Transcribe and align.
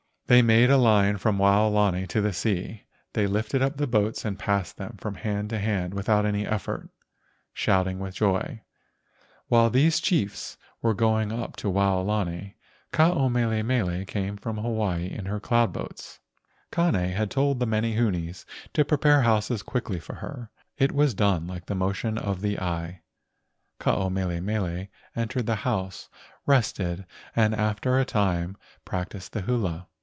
They 0.27 0.41
made 0.41 0.69
a 0.69 0.77
line 0.77 1.17
from 1.17 1.39
Waolani 1.39 2.07
to 2.07 2.21
the 2.21 2.31
sea. 2.31 2.83
They 3.11 3.27
lifted 3.27 3.61
up 3.61 3.75
the 3.75 3.85
boats 3.85 4.23
and 4.23 4.39
passed 4.39 4.77
them 4.77 4.95
from 4.97 5.15
hand 5.15 5.49
to 5.49 5.59
hand 5.59 5.93
without 5.93 6.25
any 6.25 6.47
effort, 6.47 6.89
shouting 7.51 7.99
with 7.99 8.15
joy. 8.15 8.61
While 9.47 9.69
these 9.69 9.99
chiefs 9.99 10.55
were 10.81 10.93
going 10.93 11.33
up 11.33 11.57
to 11.57 11.69
Waolani, 11.69 12.23
THE 12.23 12.31
MAID 12.31 12.45
OF 12.45 12.45
THE 12.45 12.97
GOLDEN 12.97 13.09
CLOUD 13.11 13.15
145 13.15 13.15
Ke 13.17 13.17
ao 13.17 13.27
mele 13.27 13.85
mele 13.97 14.05
came 14.05 14.37
from 14.37 14.57
Hawaii 14.59 15.07
in 15.11 15.25
her 15.25 15.41
cloud 15.41 15.73
boats. 15.73 16.21
Kane 16.71 16.93
had 16.93 17.29
told 17.29 17.59
the 17.59 17.67
menehunes 17.67 18.45
to 18.73 18.85
prepare 18.85 19.23
houses 19.23 19.61
quickly 19.61 19.99
for 19.99 20.13
her. 20.15 20.49
It 20.77 20.93
was 20.93 21.13
done 21.13 21.45
like 21.45 21.65
the 21.65 21.75
motion 21.75 22.17
of 22.17 22.39
the 22.39 22.57
eye. 22.57 23.01
Ke 23.81 23.87
ao 23.89 24.07
mele 24.07 24.39
mele 24.39 24.87
entered 25.13 25.49
her 25.49 25.55
house, 25.55 26.07
rested, 26.45 27.05
and 27.35 27.53
after 27.53 27.99
a 27.99 28.05
time 28.05 28.55
practised 28.85 29.33
the 29.33 29.41
hula. 29.41 29.87